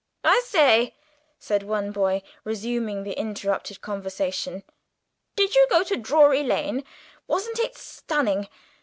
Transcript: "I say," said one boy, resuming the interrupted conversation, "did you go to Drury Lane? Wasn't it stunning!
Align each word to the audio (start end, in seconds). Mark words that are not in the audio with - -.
"I 0.23 0.41
say," 0.47 0.95
said 1.37 1.61
one 1.61 1.91
boy, 1.91 2.23
resuming 2.43 3.03
the 3.03 3.11
interrupted 3.19 3.81
conversation, 3.81 4.63
"did 5.35 5.53
you 5.53 5.67
go 5.69 5.83
to 5.83 5.95
Drury 5.95 6.41
Lane? 6.41 6.83
Wasn't 7.27 7.59
it 7.59 7.77
stunning! 7.77 8.47